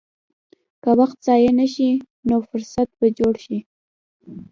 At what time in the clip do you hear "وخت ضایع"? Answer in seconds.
0.99-1.51